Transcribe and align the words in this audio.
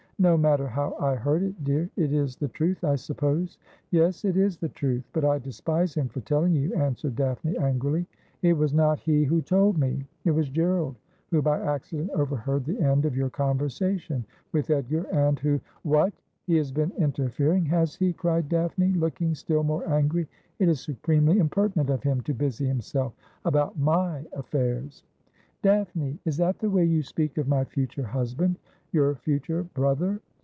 'No 0.31 0.37
matter 0.37 0.67
how 0.67 0.95
I 0.99 1.15
heard 1.15 1.41
it, 1.41 1.63
dear. 1.63 1.89
It 1.95 2.13
is 2.13 2.35
the 2.35 2.49
truth, 2.49 2.83
I 2.83 2.93
suppose.'' 2.95 3.57
Yes; 3.89 4.23
it 4.23 4.37
is 4.37 4.55
the 4.57 4.69
truth. 4.69 5.03
But 5.13 5.25
I 5.25 5.39
despise 5.39 5.95
him 5.95 6.09
for 6.09 6.21
telling 6.21 6.53
you,' 6.55 6.75
answered 6.75 7.15
Daphne 7.15 7.57
angrily.' 7.57 8.05
It 8.43 8.53
was 8.53 8.71
not 8.71 8.99
he 8.99 9.23
who 9.23 9.41
told 9.41 9.79
me. 9.79 10.05
It 10.23 10.29
was 10.29 10.49
Gerald, 10.51 10.95
who 11.31 11.41
by 11.41 11.57
acci 11.57 11.97
dent 11.97 12.11
overheard 12.11 12.65
the 12.65 12.79
end 12.79 13.05
of 13.05 13.15
your 13.17 13.31
conversation 13.31 14.23
with 14.51 14.69
Edgar, 14.69 15.05
and 15.11 15.39
who' 15.39 15.59
'What! 15.81 16.13
he 16.45 16.55
has 16.57 16.71
been 16.71 16.91
interfering, 16.99 17.65
has 17.65 17.95
he?' 17.95 18.13
cried 18.13 18.47
Daphne, 18.47 18.93
looking 18.93 19.33
still 19.33 19.63
more 19.63 19.89
angry.' 19.89 20.27
It 20.59 20.69
is 20.69 20.81
supremely 20.81 21.39
impertinent 21.39 21.89
of 21.89 22.03
him 22.03 22.21
to 22.21 22.33
busy 22.35 22.67
himself 22.67 23.15
about 23.43 23.75
my 23.79 24.23
afJairs.'' 24.37 25.01
Daphne! 25.63 26.19
Is 26.25 26.37
that 26.37 26.57
the 26.59 26.69
way 26.71 26.83
you 26.85 27.01
speak 27.03 27.37
of 27.39 27.47
my 27.47 27.63
future 27.63 28.03
husband— 28.05 28.57
your 28.93 29.13
future 29.15 29.63
brother 29.63 30.19